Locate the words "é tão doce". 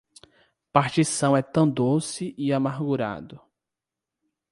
1.37-2.33